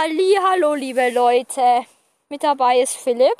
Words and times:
Halli, 0.00 0.38
hallo, 0.40 0.74
liebe 0.74 1.10
Leute. 1.10 1.84
Mit 2.28 2.44
dabei 2.44 2.78
ist 2.78 2.96
Philipp. 2.96 3.36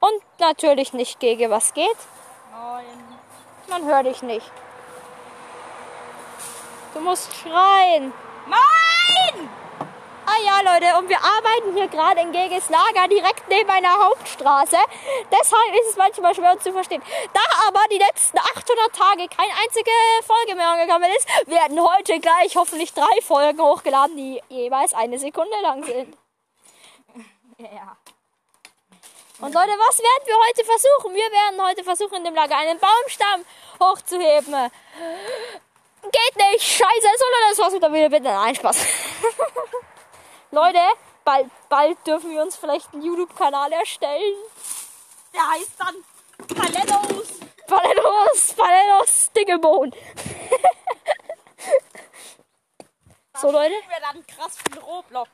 Und 0.00 0.22
natürlich 0.38 0.94
nicht 0.94 1.20
gegen 1.20 1.50
was 1.50 1.74
geht. 1.74 1.98
Nein. 2.50 2.86
Man 3.68 3.84
hört 3.84 4.06
dich 4.06 4.22
nicht. 4.22 4.50
Du 6.94 7.00
musst 7.00 7.34
schreien. 7.34 8.14
Nein! 8.46 9.50
Ja, 10.44 10.60
Leute, 10.60 10.98
und 10.98 11.08
wir 11.08 11.18
arbeiten 11.18 11.74
hier 11.74 11.88
gerade 11.88 12.20
in 12.20 12.30
Geges 12.32 12.68
Lager 12.68 13.08
direkt 13.08 13.48
neben 13.48 13.70
einer 13.70 13.96
Hauptstraße. 13.98 14.76
Deshalb 15.30 15.74
ist 15.74 15.90
es 15.90 15.96
manchmal 15.96 16.34
schwer 16.34 16.58
zu 16.58 16.72
verstehen. 16.72 17.02
Da 17.32 17.40
aber 17.68 17.80
die 17.90 17.98
letzten 17.98 18.38
800 18.38 18.92
Tage 18.92 19.28
keine 19.28 19.52
einzige 19.62 19.90
Folge 20.26 20.54
mehr 20.54 20.68
angekommen 20.68 21.10
ist, 21.16 21.48
werden 21.48 21.80
heute 21.80 22.20
gleich 22.20 22.56
hoffentlich 22.56 22.92
drei 22.92 23.20
Folgen 23.22 23.60
hochgeladen, 23.60 24.16
die 24.16 24.42
jeweils 24.48 24.92
eine 24.94 25.18
Sekunde 25.18 25.56
lang 25.62 25.84
sind. 25.84 26.16
Ja. 27.58 27.96
Und 29.40 29.54
Leute, 29.54 29.72
was 29.88 29.98
werden 29.98 30.26
wir 30.26 30.36
heute 30.48 30.64
versuchen? 30.64 31.14
Wir 31.14 31.30
werden 31.30 31.66
heute 31.66 31.84
versuchen, 31.84 32.16
in 32.16 32.24
dem 32.24 32.34
Lager 32.34 32.56
einen 32.56 32.78
Baumstamm 32.78 33.44
hochzuheben. 33.80 34.70
Geht 36.02 36.36
nicht, 36.36 36.62
scheiße, 36.62 37.08
sondern 37.18 37.50
das 37.50 37.58
war's 37.58 37.74
wieder 37.74 37.92
wieder 37.92 38.08
bitte. 38.10 38.24
Nein, 38.24 38.54
Spaß. 38.54 38.76
Leute, 40.56 40.80
bald, 41.22 41.50
bald 41.68 41.98
dürfen 42.06 42.30
wir 42.30 42.40
uns 42.40 42.56
vielleicht 42.56 42.94
einen 42.94 43.02
YouTube-Kanal 43.02 43.70
erstellen. 43.72 44.34
Der 45.34 45.50
heißt 45.50 45.78
dann 45.78 45.96
Palettos. 46.56 47.40
Palettos, 47.66 48.54
Palettos, 48.54 49.32
Dingelbohn. 49.32 49.92
so, 53.36 53.50
Leute, 53.50 53.74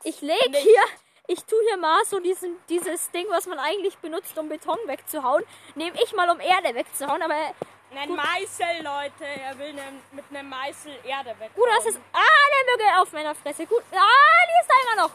ich 0.02 0.20
lege 0.22 0.58
hier, 0.58 0.82
ich 1.28 1.44
tue 1.44 1.62
hier 1.68 1.76
mal 1.76 2.04
so 2.04 2.18
diesen, 2.18 2.56
dieses 2.68 3.12
Ding, 3.12 3.26
was 3.28 3.46
man 3.46 3.60
eigentlich 3.60 3.96
benutzt, 3.98 4.36
um 4.36 4.48
Beton 4.48 4.78
wegzuhauen, 4.86 5.44
nehme 5.76 6.02
ich 6.02 6.12
mal, 6.14 6.28
um 6.30 6.40
Erde 6.40 6.74
wegzuhauen, 6.74 7.22
aber 7.22 7.54
Ein 7.94 8.14
Meißel, 8.14 8.82
Leute. 8.82 9.24
Er 9.24 9.58
will 9.58 9.74
ne, 9.74 9.82
mit 10.12 10.24
einem 10.30 10.48
Meißel 10.48 10.98
Erde 11.04 11.38
weg. 11.38 11.54
Gut, 11.54 11.68
das 11.76 11.86
ist. 11.86 12.00
Ah, 12.12 12.20
der 12.20 12.72
Mücke 12.72 13.00
auf 13.00 13.12
meiner 13.12 13.34
Fresse. 13.34 13.66
Gut. 13.66 13.82
Ah, 13.92 14.46
die 14.48 14.62
ist 14.62 14.70
da 14.70 14.92
immer 14.92 15.02
noch. 15.02 15.14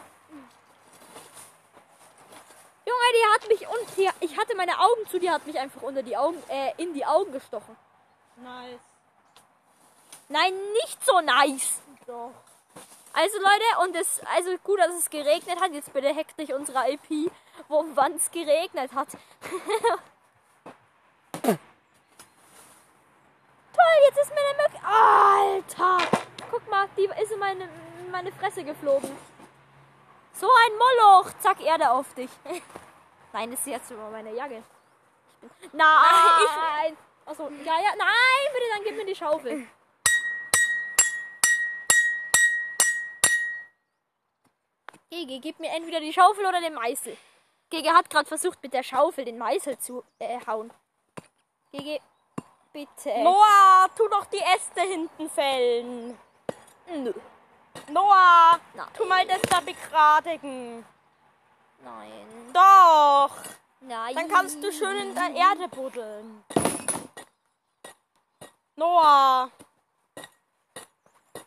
Junge, 2.86 3.00
die 3.12 3.34
hat 3.34 3.48
mich 3.48 3.68
und 3.68 3.96
die, 3.98 4.08
ich 4.24 4.38
hatte 4.38 4.56
meine 4.56 4.78
Augen 4.78 5.06
zu, 5.10 5.18
die 5.18 5.30
hat 5.30 5.46
mich 5.46 5.58
einfach 5.58 5.82
unter 5.82 6.02
die 6.02 6.16
Augen, 6.16 6.42
äh, 6.48 6.72
in 6.78 6.94
die 6.94 7.04
Augen 7.04 7.32
gestochen. 7.32 7.76
Nice. 8.36 8.80
Nein, 10.28 10.54
nicht 10.72 11.04
so 11.04 11.20
nice. 11.20 11.80
Doch. 12.06 12.32
Also 13.12 13.36
Leute, 13.38 13.82
und 13.82 13.96
es, 13.96 14.20
also 14.34 14.56
gut, 14.58 14.78
dass 14.78 14.94
es 14.94 15.10
geregnet 15.10 15.60
hat. 15.60 15.72
Jetzt 15.72 15.92
bitte 15.92 16.14
hackt 16.14 16.38
nicht 16.38 16.52
unsere 16.52 16.90
IP, 16.90 17.30
wo 17.68 17.84
wann 17.94 18.14
es 18.14 18.30
geregnet 18.30 18.92
hat. 18.94 19.08
jetzt 24.06 24.18
ist 24.18 24.30
mir 24.30 24.40
eine 24.40 24.62
Mücke. 24.62 24.84
Alter! 24.84 26.18
Guck 26.50 26.68
mal, 26.70 26.88
die 26.96 27.08
ist 27.22 27.32
in 27.32 27.38
meine, 27.38 27.64
in 27.64 28.10
meine 28.10 28.32
Fresse 28.32 28.64
geflogen. 28.64 29.16
So 30.32 30.46
ein 30.46 30.72
Moloch! 30.78 31.32
Zack, 31.40 31.60
Erde 31.60 31.90
auf 31.90 32.12
dich. 32.14 32.30
Nein, 33.32 33.50
das 33.50 33.60
ist 33.60 33.66
jetzt 33.66 33.90
über 33.90 34.08
meine 34.10 34.34
Jacke. 34.34 34.62
Bin, 35.40 35.50
nein! 35.72 36.96
Achso, 37.24 37.48
ja, 37.64 37.78
ja, 37.78 37.94
nein, 37.96 38.52
bitte, 38.52 38.64
dann 38.74 38.84
gib 38.84 38.96
mir 38.96 39.04
die 39.04 39.14
Schaufel. 39.14 39.68
Gege, 45.10 45.40
gib 45.40 45.60
mir 45.60 45.70
entweder 45.70 46.00
die 46.00 46.12
Schaufel 46.12 46.46
oder 46.46 46.60
den 46.60 46.74
Meißel. 46.74 47.16
Gege 47.70 47.92
hat 47.92 48.08
gerade 48.10 48.26
versucht, 48.26 48.62
mit 48.62 48.72
der 48.72 48.82
Schaufel 48.82 49.24
den 49.24 49.38
Meißel 49.38 49.78
zu 49.78 50.02
äh, 50.18 50.38
hauen. 50.46 50.72
Gege, 51.70 52.00
bitte. 52.72 53.18
Noah, 53.22 53.88
tu 53.96 54.08
doch 54.08 54.26
die 54.26 54.38
Äste 54.40 54.80
hinten 54.82 55.28
fällen. 55.30 56.18
Nö. 56.86 57.12
Noah, 57.88 58.58
Nein. 58.74 58.86
tu 58.96 59.04
mal 59.06 59.26
das 59.26 59.40
da 59.42 59.60
begradigen. 59.60 60.84
Nein. 61.80 62.50
Doch. 62.52 63.30
Nein. 63.80 64.14
Dann 64.14 64.28
kannst 64.28 64.62
du 64.62 64.72
schön 64.72 64.96
in 64.96 65.14
der 65.14 65.30
Erde 65.30 65.68
buddeln. 65.68 66.44
Noah. 68.76 69.50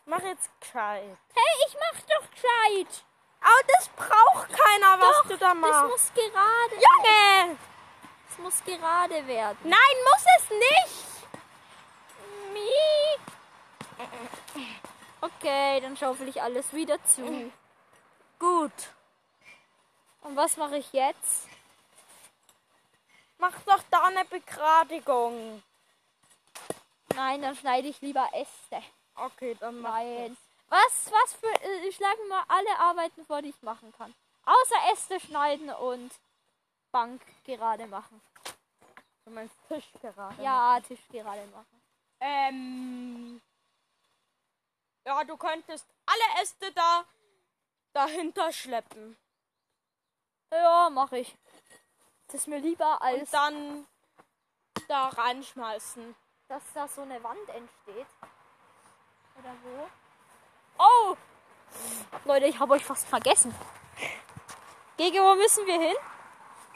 Mach 0.06 0.22
jetzt 0.22 0.50
gescheit. 0.60 1.18
Hey, 1.34 1.68
ich 1.68 1.76
mach 1.76 2.02
doch 2.02 2.30
gescheit. 2.32 3.04
Aber 3.42 3.64
das 3.68 3.88
braucht 3.90 4.50
keiner, 4.50 5.00
was 5.00 5.18
Doch, 5.18 5.28
du 5.30 5.38
da 5.38 5.48
Das 5.50 5.58
machst. 5.58 5.90
muss 5.90 6.12
gerade. 6.14 6.76
Junge! 6.76 7.58
Das 8.28 8.38
muss 8.38 8.64
gerade 8.64 9.28
werden. 9.28 9.58
Nein, 9.64 9.98
muss 10.12 10.26
es 10.38 10.50
nicht. 10.50 11.11
Okay, 15.42 15.80
dann 15.82 15.98
schaufel 15.98 16.28
ich 16.28 16.40
alles 16.40 16.72
wieder 16.72 17.04
zu. 17.04 17.52
Gut. 18.38 18.72
Und 20.22 20.36
was 20.36 20.56
mache 20.56 20.78
ich 20.78 20.94
jetzt? 20.94 21.48
Mach 23.40 23.54
doch 23.66 23.82
da 23.90 24.04
eine 24.04 24.24
Begradigung. 24.26 25.64
Nein, 27.16 27.42
dann 27.42 27.56
schneide 27.56 27.88
ich 27.88 28.00
lieber 28.02 28.30
Äste. 28.34 28.84
Okay, 29.16 29.58
dann 29.60 29.82
mach 29.82 29.94
Nein. 29.94 30.38
Was, 30.70 31.12
was 31.12 31.34
für. 31.34 31.48
äh, 31.64 31.88
Ich 31.88 31.96
schlage 31.96 32.24
mal 32.30 32.44
alle 32.48 32.80
Arbeiten 32.80 33.26
vor, 33.26 33.42
die 33.42 33.50
ich 33.50 33.62
machen 33.64 33.92
kann. 33.98 34.14
Außer 34.46 34.94
Äste 34.94 35.20
schneiden 35.20 35.72
und 35.72 36.12
Bank 36.92 37.20
gerade 37.46 37.88
machen. 37.88 38.22
Du 39.26 39.32
meinst 39.32 39.56
Tisch 39.68 39.90
gerade. 40.02 40.42
Ja, 40.42 40.80
Tisch 40.82 41.02
gerade 41.12 41.46
machen. 41.48 41.82
Ähm. 42.20 43.42
Ja, 45.06 45.24
du 45.24 45.36
könntest 45.38 45.86
alle 46.06 46.44
Äste 46.44 46.72
da 46.74 47.06
dahinter 47.94 48.52
schleppen. 48.52 49.18
Ja, 50.52 50.90
mache 50.90 51.20
ich. 51.20 51.36
Das 52.28 52.42
ist 52.42 52.48
mir 52.48 52.60
lieber 52.60 52.94
Und 52.96 53.02
als 53.02 53.32
dann 53.32 53.88
da 54.88 55.08
reinschmeißen. 55.10 56.16
dass 56.48 56.64
da 56.74 56.88
so 56.88 57.02
eine 57.02 57.24
Wand 57.24 57.48
entsteht. 57.50 58.08
Oder 59.40 59.54
wo? 59.64 59.90
Oh! 60.78 61.18
Leute, 62.26 62.48
ich 62.48 62.60
habe 62.60 62.74
euch 62.74 62.84
fast 62.84 63.08
vergessen. 63.08 63.56
Gege, 64.98 65.20
wo 65.22 65.36
müssen 65.36 65.66
wir 65.66 65.80
hin? 65.80 65.96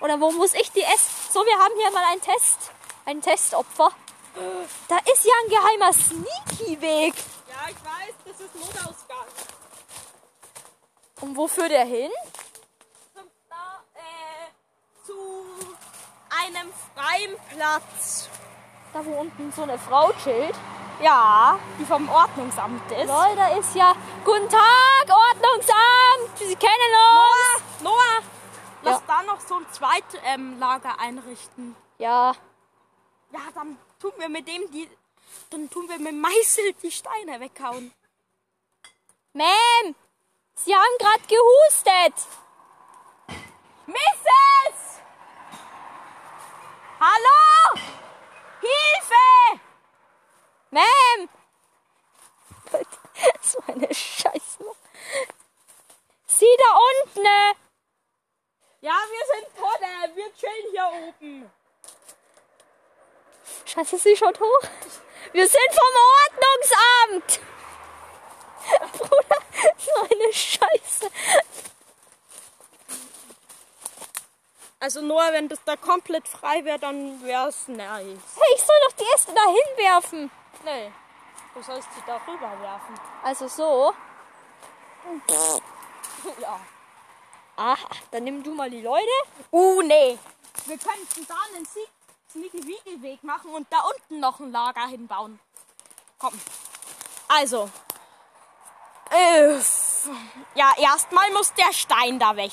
Oder 0.01 0.19
wo 0.19 0.31
muss 0.31 0.53
ich 0.53 0.71
die 0.71 0.81
S? 0.81 1.33
So, 1.33 1.45
wir 1.45 1.59
haben 1.59 1.73
hier 1.75 1.91
mal 1.91 2.03
einen 2.05 2.21
Test. 2.21 2.71
Ein 3.05 3.21
Testopfer. 3.21 3.91
Da 4.87 4.97
ist 5.11 5.25
ja 5.25 5.33
ein 5.43 5.49
geheimer 5.49 5.93
Sneaky-Weg. 5.93 7.13
Ich 7.67 7.75
weiß, 7.83 8.15
das 8.25 8.39
ist 8.41 8.55
Notausgang. 8.55 9.25
Und 11.21 11.35
wo 11.35 11.47
führt 11.47 11.71
der 11.71 11.85
hin? 11.85 12.11
Zum, 13.13 13.23
äh, 13.95 15.05
zu 15.05 15.13
einem 16.29 16.71
freien 16.93 17.35
Platz. 17.49 18.29
Da, 18.93 19.03
wo 19.05 19.19
unten 19.19 19.51
so 19.51 19.63
eine 19.63 19.79
Frau 19.79 20.11
chillt. 20.23 20.55
Ja, 21.01 21.59
die 21.79 21.85
vom 21.85 22.07
Ordnungsamt 22.07 22.89
ist. 22.91 23.07
Leute, 23.07 23.35
da 23.35 23.57
ist 23.57 23.75
ja... 23.75 23.93
Guten 24.23 24.47
Tag, 24.47 25.09
Ordnungsamt! 25.09 26.37
Sie 26.37 26.55
kennen 26.55 26.93
uns! 26.93 27.81
Noah, 27.81 27.91
Noah, 27.91 28.23
lass 28.83 29.01
Ja. 29.01 29.03
da 29.07 29.23
noch 29.23 29.41
so 29.41 29.55
ein 29.55 29.65
zweites 29.71 30.19
ähm, 30.23 30.57
Lager 30.59 30.97
einrichten. 30.99 31.75
Ja, 31.97 32.33
Ja, 33.31 33.39
dann 33.53 33.77
tun 33.99 34.11
wir 34.17 34.29
mit 34.29 34.47
dem 34.47 34.71
die, 34.71 34.89
dann 35.49 35.69
tun 35.69 35.87
wir 35.89 35.99
mit 35.99 36.15
Meißel 36.15 36.73
die 36.81 36.91
Steine 36.91 37.39
weghauen. 37.39 37.93
Ma'am! 39.33 39.95
Sie 40.55 40.73
haben 40.73 40.97
gerade 40.99 41.27
gehustet! 41.27 42.27
Mrs. 43.87 45.01
Hallo! 46.99 47.81
Hilfe! 48.61 49.61
Ma'am! 50.71 51.29
so 53.41 53.59
eine 53.67 53.93
Scheiße. 53.93 54.63
Sie 56.27 56.57
da 56.57 56.79
unten! 57.03 57.05
ne? 57.21 57.53
Ja, 58.81 58.93
wir 59.09 59.25
sind 59.33 59.55
Tonne, 59.55 60.15
wir 60.15 60.33
chillen 60.35 60.71
hier 60.71 60.91
oben. 61.07 61.51
Scheiße, 63.65 63.97
sie 63.97 64.15
schaut 64.15 64.39
hoch. 64.39 64.61
Wir 65.35 65.45
sind 65.45 65.69
vom 65.69 65.95
Ordnungsamt! 67.11 67.41
Bruder, 68.97 69.41
so 69.77 70.01
eine 70.09 70.31
Scheiße. 70.31 71.11
Also 74.79 75.01
nur 75.01 75.21
wenn 75.33 75.49
das 75.49 75.59
da 75.65 75.75
komplett 75.75 76.25
frei 76.25 76.63
wäre, 76.63 76.79
dann 76.79 77.21
wär's 77.21 77.67
nice. 77.67 78.17
Hey, 78.37 78.55
ich 78.55 78.61
soll 78.61 78.77
doch 78.87 78.95
die 78.95 79.13
Äste 79.13 79.33
da 79.33 79.41
hinwerfen. 79.41 80.31
Nee, 80.63 80.93
du 81.53 81.61
sollst 81.61 81.89
sie 81.93 82.03
da 82.07 82.15
rüber 82.25 82.57
werfen. 82.61 82.97
Also 83.21 83.49
so. 83.49 83.93
Ja. 86.39 86.59
Aha, 87.57 87.89
dann 88.09 88.23
nimm 88.23 88.41
du 88.41 88.55
mal 88.55 88.69
die 88.69 88.81
Leute. 88.81 89.05
Uh, 89.51 89.81
nee. 89.81 90.17
Wir 90.65 90.77
könnten 90.77 91.27
da 91.27 91.35
einen 91.53 91.65
Sie- 92.35 92.49
Sneaky-Wiegelweg 92.49 93.23
machen 93.23 93.51
und 93.51 93.71
da 93.71 93.79
unten 93.81 94.19
noch 94.19 94.39
ein 94.39 94.51
Lager 94.51 94.87
hinbauen. 94.87 95.39
Komm. 96.19 96.39
Also. 97.27 97.69
Äh, 99.11 99.55
ja, 100.55 100.73
erstmal 100.77 101.31
muss 101.31 101.53
der 101.53 101.71
Stein 101.73 102.19
da 102.19 102.35
weg. 102.35 102.51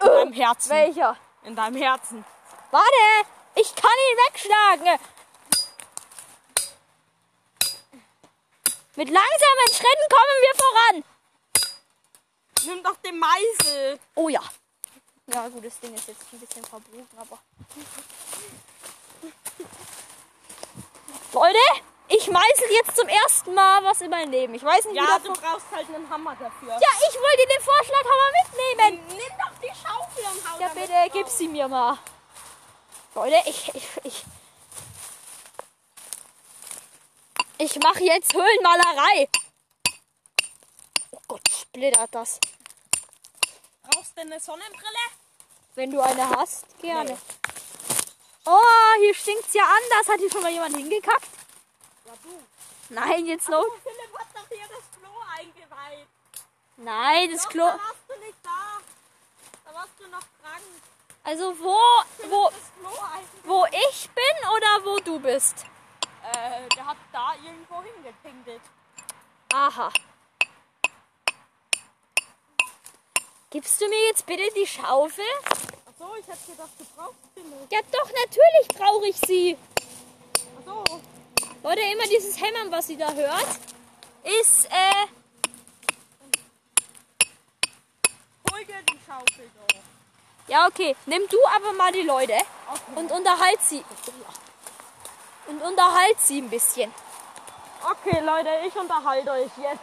In 0.00 0.06
deinem 0.08 0.32
Herzen. 0.32 0.70
Welcher? 0.70 1.16
In 1.44 1.56
deinem 1.56 1.76
Herzen. 1.76 2.24
Warte, 2.70 3.28
ich 3.54 3.74
kann 3.74 3.90
ihn 4.10 4.18
wegschlagen. 4.28 4.98
Mit 8.96 9.08
langsamen 9.08 9.68
Schritten 9.68 10.08
kommen 10.10 10.38
wir 10.40 10.54
voran. 10.56 11.04
Nimm 12.64 12.82
doch 12.84 12.96
den 12.96 13.18
Meißel. 13.18 14.00
Oh 14.14 14.28
ja. 14.28 14.42
Ja, 15.26 15.48
gut, 15.48 15.64
das 15.64 15.78
Ding 15.80 15.94
ist 15.94 16.08
jetzt 16.08 16.24
ein 16.32 16.40
bisschen 16.40 16.64
verbogen, 16.64 17.08
aber. 17.16 17.38
Leute, 21.32 21.58
ich 22.08 22.28
meißel 22.28 22.70
jetzt 22.70 22.96
zum 22.96 23.08
ersten 23.08 23.54
Mal 23.54 23.82
was 23.84 24.00
in 24.00 24.10
meinem 24.10 24.30
Leben. 24.30 24.54
Ich 24.54 24.62
weiß 24.62 24.84
nicht, 24.86 24.96
Ja, 24.96 25.18
wie 25.22 25.28
du 25.28 25.32
das 25.32 25.40
brauchst 25.40 25.66
halt 25.72 25.88
einen 25.88 26.08
Hammer 26.10 26.36
dafür. 26.36 26.68
Ja, 26.68 26.88
ich 27.08 27.14
wollte 27.14 27.46
den 27.48 27.62
Vorschlaghammer 27.62 28.30
mitnehmen. 28.44 29.06
Nimm 29.08 29.38
doch 29.38 29.58
die 29.62 29.72
Schaufel 29.74 30.24
und 30.32 30.50
hau 30.52 30.60
Ja, 30.60 30.68
bitte, 30.68 30.92
gib 31.12 31.28
sie 31.28 31.48
mir 31.48 31.68
mal. 31.68 31.98
Leute, 33.14 33.36
ich, 33.46 33.74
ich, 33.74 33.88
ich. 34.04 34.24
Ich 37.58 37.78
mache 37.78 38.02
jetzt 38.02 38.34
Höhlenmalerei. 38.34 39.28
Oh 41.12 41.18
Gott, 41.28 41.48
splittert 41.48 42.14
das. 42.14 42.40
Brauchst 43.82 44.16
du 44.16 44.20
eine 44.22 44.40
Sonnenbrille? 44.40 45.04
Wenn 45.74 45.90
du 45.90 46.00
eine 46.00 46.28
hast, 46.30 46.64
gerne. 46.80 47.12
Nee. 47.12 47.18
Oh, 48.44 48.94
hier 48.98 49.14
stinkt's 49.14 49.54
ja 49.54 49.62
anders. 49.62 50.08
Hat 50.08 50.18
hier 50.18 50.30
schon 50.30 50.42
mal 50.42 50.50
jemand 50.50 50.76
hingekackt? 50.76 51.28
Ja, 52.06 52.12
du. 52.22 52.42
Nein, 52.88 53.26
jetzt 53.26 53.48
los. 53.48 53.66
Philipp 53.82 54.18
hat 54.18 54.26
doch 54.34 54.48
hier 54.48 54.66
das 54.68 55.00
Klo 55.00 55.10
eingeweiht. 55.36 56.08
Nein, 56.76 57.30
das 57.30 57.44
Doch, 57.44 57.50
Klo. 57.50 57.64
Da 57.64 57.78
warst 57.78 58.04
du 58.08 58.18
nicht 58.18 58.38
da. 58.42 58.80
Da 59.64 59.74
warst 59.74 59.92
du 59.98 60.08
noch 60.08 60.20
krank. 60.42 60.62
Also 61.24 61.56
wo, 61.60 61.78
wo, 62.28 62.50
wo 63.44 63.66
ich 63.66 64.10
bin 64.10 64.48
oder 64.48 64.84
wo 64.84 64.98
du 64.98 65.20
bist? 65.20 65.64
Äh, 66.34 66.68
der 66.74 66.86
hat 66.86 66.96
da 67.12 67.34
irgendwo 67.34 67.82
hingepinkelt. 67.82 68.62
Aha. 69.54 69.92
Gibst 73.50 73.80
du 73.80 73.88
mir 73.88 74.06
jetzt 74.06 74.26
bitte 74.26 74.50
die 74.56 74.66
Schaufel? 74.66 75.24
Ich 76.22 76.28
hätte 76.28 76.50
gedacht, 76.52 76.70
du 76.78 76.84
brauchst 76.96 77.16
sie 77.34 77.42
nicht. 77.42 77.72
Ja, 77.72 77.80
doch, 77.90 78.08
natürlich 78.08 78.68
brauche 78.78 79.06
ich 79.06 79.16
sie. 79.26 79.58
Achso. 80.60 81.00
Leute, 81.62 81.80
immer 81.80 82.04
dieses 82.04 82.40
Hämmern, 82.40 82.70
was 82.70 82.86
sie 82.86 82.96
da 82.96 83.12
hört, 83.12 83.46
ist, 84.40 84.66
äh, 84.66 85.06
Hol 88.50 88.64
dir 88.64 88.82
die 88.88 88.98
Schaufel 89.06 89.50
doch. 89.56 89.76
ja, 90.48 90.66
okay. 90.66 90.94
Nimm 91.06 91.22
du 91.28 91.38
aber 91.56 91.72
mal 91.72 91.92
die 91.92 92.02
Leute 92.02 92.34
Okay. 92.34 92.92
und 92.96 93.10
unterhalt 93.12 93.60
sie. 93.62 93.84
Und 95.48 95.60
unterhalt 95.60 96.20
sie 96.20 96.38
ein 96.40 96.48
bisschen. 96.50 96.92
Okay, 97.84 98.20
Leute, 98.20 98.48
ich 98.66 98.74
unterhalte 98.76 99.30
euch 99.32 99.50
jetzt. 99.60 99.80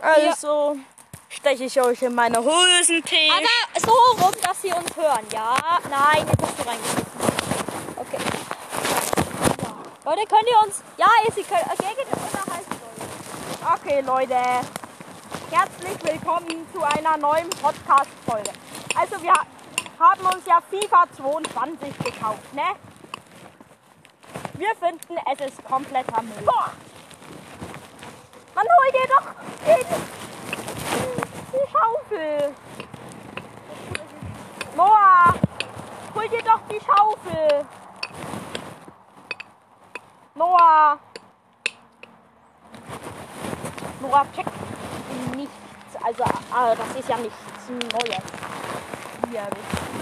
Also 0.00 0.76
steche 1.34 1.64
ich 1.64 1.80
euch 1.80 2.02
in 2.02 2.14
meine 2.14 2.38
Hosentasche. 2.38 3.16
Aber 3.36 3.80
so 3.80 4.24
rum, 4.24 4.32
dass 4.42 4.62
sie 4.62 4.72
uns 4.72 4.96
hören, 4.96 5.26
ja? 5.32 5.56
Nein, 5.90 6.26
jetzt 6.26 6.42
hast 6.42 6.58
du 6.58 6.62
reingeschmissen. 6.68 7.04
Okay. 7.96 8.18
Ja. 9.62 10.10
Leute, 10.10 10.26
könnt 10.28 10.48
ihr 10.50 10.62
uns... 10.66 10.82
Ja, 10.96 11.06
sie 11.34 11.42
können... 11.42 11.62
Okay, 11.72 11.94
geht 11.96 12.06
Leute. 12.10 12.24
Okay, 13.74 14.00
Leute. 14.00 14.36
Herzlich 15.50 16.02
willkommen 16.02 16.66
zu 16.72 16.82
einer 16.82 17.16
neuen 17.16 17.50
Podcast-Folge. 17.50 18.50
Also, 18.96 19.22
wir 19.22 19.32
haben 19.32 20.26
uns 20.26 20.46
ja 20.46 20.60
FIFA 20.70 21.04
22 21.16 21.98
gekauft, 21.98 22.54
ne? 22.54 22.74
Wir 24.54 24.74
finden, 24.76 25.16
es 25.32 25.46
ist 25.46 25.64
kompletter 25.64 26.22
Müll. 26.22 26.42
Boah! 26.44 26.70
Man 28.54 28.64
hol 28.64 28.92
dir 28.92 29.08
doch 29.08 29.26
den, 29.66 29.86
Schaufel. 32.14 32.54
Noah, 34.76 35.34
hol 36.14 36.28
dir 36.28 36.42
doch 36.42 36.60
die 36.70 36.80
Schaufel. 36.80 37.66
Noah. 40.34 40.98
Noah 44.00 44.26
checkt 44.34 44.50
nichts. 45.36 45.52
Also, 46.02 46.22
äh, 46.22 46.76
das 46.76 47.00
ist 47.00 47.08
ja 47.08 47.16
nichts 47.16 47.38
Neues. 47.68 48.22
Hier. 49.30 49.48
We 49.54 49.93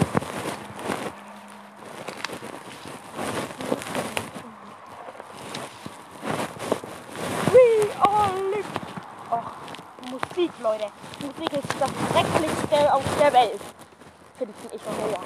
Musik, 10.42 10.58
Leute. 10.60 10.86
Musik 11.20 11.52
ist 11.52 11.80
das 11.80 11.90
Schrecklichste 12.10 12.92
auf 12.92 13.04
der 13.20 13.32
Welt. 13.32 13.60
Finde 14.36 14.54
ich 14.72 14.84
und 14.84 14.98
Noah. 14.98 15.20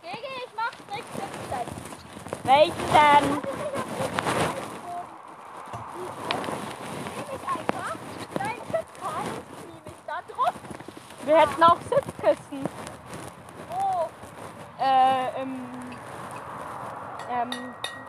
Gege, 0.00 0.32
ich 0.38 0.52
mach 0.56 0.70
Trick 0.90 1.04
17. 1.12 1.66
Welchen 2.44 2.92
denn? 2.92 3.42
Wir 11.26 11.36
hätten 11.36 11.62
auch 11.62 11.78
Sitzkissen. 11.90 12.64
Oh, 13.70 14.08
Äh, 14.80 15.42
im 15.42 15.60
ähm, 17.30 17.50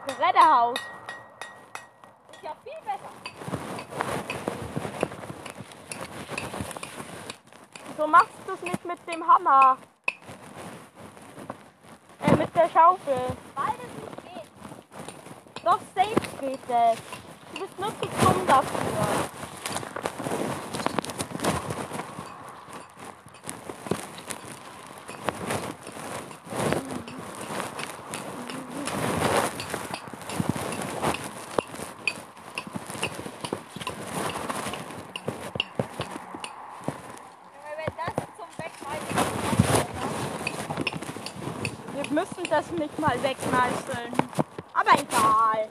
Gerätehaus. 0.08 0.78
ist 2.32 2.44
ja 2.44 2.52
viel 2.64 2.80
besser. 2.86 3.12
Wieso 7.98 8.08
machst 8.08 8.30
du 8.46 8.54
es 8.54 8.62
nicht 8.62 8.86
mit 8.86 9.00
dem 9.12 9.26
Hammer? 9.28 9.76
Äh, 12.22 12.36
mit 12.36 12.56
der 12.56 12.70
Schaufel. 12.70 13.36
Weil 13.56 13.74
es 13.74 13.92
nicht 14.04 14.24
geht. 14.24 15.66
Doch, 15.66 15.80
safe 15.96 16.22
geht 16.40 16.60
es. 16.70 17.00
Du 17.54 17.60
bist 17.62 17.80
nur 17.80 17.90
zu 18.00 18.08
dumm 18.22 18.46
dafür. 18.46 19.28
Wenn 37.78 37.94
das 37.96 38.16
zum 38.38 38.50
Wegschmeißen 38.58 39.18
Wir 41.94 42.06
müssen 42.18 42.50
das 42.50 42.72
nicht 42.72 42.98
mal 42.98 43.16
wegmeißeln. 43.22 44.12
Aber 44.74 44.94
egal. 44.94 45.70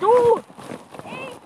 Du! 0.00 0.40
Ich. 1.04 1.38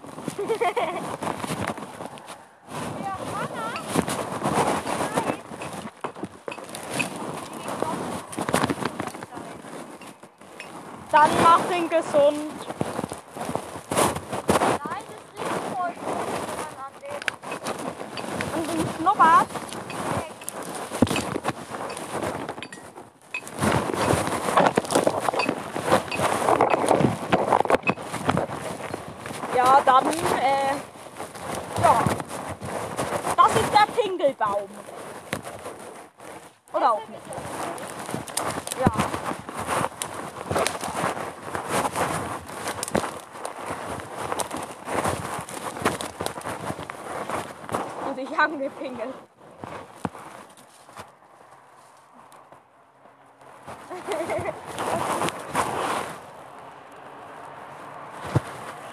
Dann 11.11 11.31
mach 11.43 11.71
ihn 11.75 11.89
gesund. 11.89 12.13
Nein, 14.61 15.05
das 15.09 15.23
riecht 15.39 15.59
voll 15.75 15.93
gut, 16.05 16.29
wenn 16.59 16.73
man 16.77 16.85
an 16.85 16.93
den 17.01 17.23
Und 18.59 18.67
den 18.71 18.85
Schnurrbart. 18.97 19.49
Ja, 29.57 29.77
dann, 29.88 30.07
äh, 30.07 30.75
ja. 31.83 32.04
Das 33.35 33.54
ist 33.54 33.73
der 33.73 33.87
Pinkelbaum. 34.02 34.68
Oder 36.75 36.92
auch 36.92 37.09
nicht. 37.09 37.23
Ja. 38.80 38.92
Und 48.11 48.18
ich 48.18 48.38
angepingelt. 48.38 49.14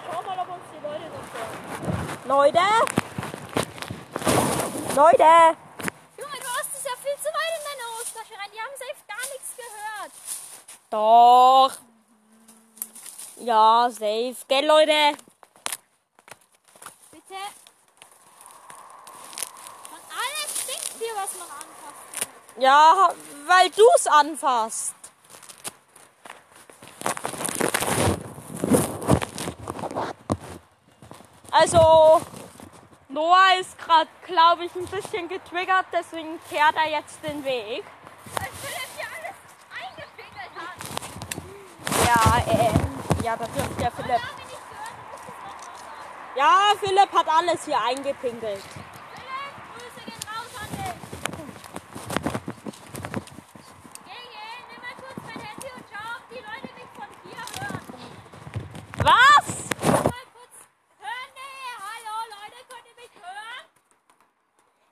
Schau 0.06 0.22
mal, 0.22 0.38
ob 0.38 0.48
uns 0.48 0.64
die 0.72 0.86
Leute 0.86 1.06
noch 1.10 1.26
hören. 1.32 2.15
Leute! 2.26 2.58
Leute! 4.96 5.56
Junge, 6.18 6.38
du 6.40 6.48
hast 6.48 6.74
es 6.74 6.82
ja 6.82 6.90
viel 7.00 7.16
zu 7.18 7.28
weit 7.28 7.52
in 7.54 7.62
deine 7.62 7.86
Hostasche 7.96 8.34
rein. 8.34 8.50
Die 8.52 8.60
haben 8.60 8.76
safe 8.76 9.02
gar 9.06 9.24
nichts 9.30 9.54
gehört. 9.56 10.12
Doch. 10.90 11.70
Ja, 13.36 13.88
safe. 13.90 14.36
Gell, 14.48 14.66
Leute? 14.66 15.16
Bitte. 17.12 17.40
Von 19.88 20.00
alles 20.10 20.62
stinkt 20.62 20.94
hier, 20.98 21.14
was 21.14 21.32
man 21.38 21.48
anfasst. 21.48 22.58
Ja, 22.58 23.14
weil 23.46 23.70
du's 23.70 24.06
anfasst. 24.08 24.95
Also, 31.58 32.20
Noah 33.08 33.58
ist 33.58 33.78
gerade, 33.78 34.10
glaube 34.26 34.66
ich, 34.66 34.74
ein 34.74 34.86
bisschen 34.86 35.26
getriggert, 35.26 35.86
deswegen 35.90 36.38
kehrt 36.50 36.74
er 36.76 36.90
jetzt 36.90 37.22
den 37.24 37.42
Weg. 37.44 37.82
Weil 38.34 38.48
Philipp 38.60 38.90
hier 38.94 39.08
alles 39.16 39.36
eingepinkelt 39.80 40.52
hat. 40.54 40.76
Ja, 42.04 42.20
äh, 42.52 43.24
ja, 43.24 43.36
das 43.36 43.50
dürfte 43.52 43.74
der 43.82 43.90
Philipp. 43.90 44.20
Ja, 46.36 46.72
Philipp 46.78 47.12
hat 47.12 47.26
alles 47.28 47.64
hier 47.64 47.78
eingepinkelt. 47.88 48.60
Philipp, 48.60 49.56
Grüße 49.72 50.00
gehen 50.04 50.22
raus 50.28 50.52
an 50.60 50.68
dich. 50.76 50.98
Gege, 54.04 54.44
nimm 54.68 54.80
mal 54.82 54.96
kurz 55.00 55.18
mein 55.24 55.40
Handy 55.40 55.68
und 55.74 55.84
schau, 55.90 56.06
ob 56.18 56.24
die 56.28 56.42
Leute 56.44 56.68
mich 56.76 56.90
von 56.92 57.10
hier 57.24 57.44
hören. 57.56 57.86
Was? 58.98 59.46
Mal 59.86 60.26
kurz 60.36 60.54
hören. 61.00 61.30
Nee, 61.34 61.72
hallo 61.80 62.14
Leute, 62.36 62.58
könnt 62.68 62.84
ihr 62.84 62.96
mich 63.00 63.14
hören? 63.16 63.64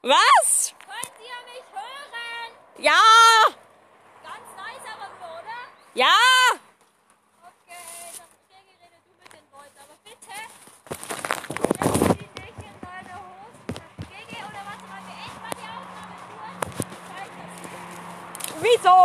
Was? 0.06 0.75
Könnt 0.84 1.16
ihr 1.18 1.38
mich 1.49 1.64
hören? 1.73 2.52
Ja, 2.76 2.92
Ganz 4.23 4.49
nice 4.54 4.84
aber 4.92 5.08
nur, 5.18 5.32
oder? 5.40 5.61
ja. 5.94 6.14
Okay, 7.40 8.12
dann 8.18 8.28
Gege, 8.50 8.75
rede 8.82 8.99
du 9.00 9.12
mit 9.18 9.32
den 9.32 9.46
Leuten, 9.50 9.78
aber 9.80 9.96
bitte. 10.04 10.37
Setz 11.88 12.18
die 12.18 12.28
nicht 12.38 12.58
in 12.61 12.76
deine 12.82 13.14
Hosen. 13.16 13.80
Gege, 14.11 14.37
oder 14.44 14.62
warte 14.68 14.84
mal, 14.90 15.00
beend 15.08 15.37
mal 15.40 15.54
die 15.56 15.68
Aufnahme 15.73 16.14
kurz. 16.37 16.61
Ich 16.92 17.00
zeig 17.08 17.28
das 17.40 17.52
dir. 17.64 18.61
Wieso? 18.61 18.99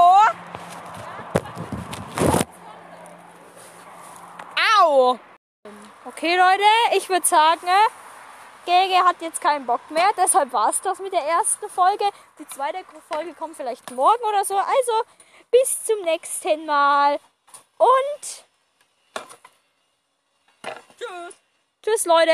Au. 4.82 5.18
Okay, 6.04 6.36
Leute, 6.36 6.70
ich 6.98 7.08
würde 7.08 7.26
sagen, 7.26 7.68
Gege 8.66 9.04
hat 9.06 9.22
jetzt 9.22 9.42
keinen 9.42 9.66
Bock 9.66 9.82
mehr. 9.90 10.10
Deshalb 10.18 10.52
war 10.54 10.70
es 10.70 10.82
das 10.82 11.00
mit 11.00 11.14
der 11.14 11.26
ersten 11.26 11.70
Folge. 11.70 12.06
Die 12.38 12.48
zweite 12.48 12.80
Folge 13.12 13.34
kommt 13.34 13.56
vielleicht 13.56 13.90
morgen 13.92 14.24
oder 14.24 14.46
so. 14.46 14.56
Also, 14.56 14.92
bis 15.52 15.84
zum 15.84 16.02
nächsten 16.04 16.66
Mal. 16.66 17.20
Und 17.78 18.44
Tschüss. 20.98 21.36
tschüss, 21.82 22.06
Leute. 22.06 22.32